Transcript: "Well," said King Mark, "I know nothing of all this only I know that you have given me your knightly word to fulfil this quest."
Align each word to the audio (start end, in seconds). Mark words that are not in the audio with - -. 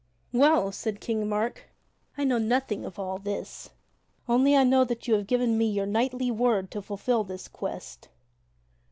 "Well," 0.33 0.71
said 0.71 0.99
King 0.99 1.29
Mark, 1.29 1.65
"I 2.17 2.23
know 2.23 2.39
nothing 2.39 2.85
of 2.85 2.97
all 2.97 3.19
this 3.19 3.69
only 4.27 4.57
I 4.57 4.63
know 4.63 4.83
that 4.83 5.07
you 5.07 5.13
have 5.13 5.27
given 5.27 5.59
me 5.59 5.69
your 5.69 5.85
knightly 5.85 6.31
word 6.31 6.71
to 6.71 6.81
fulfil 6.81 7.23
this 7.23 7.47
quest." 7.47 8.07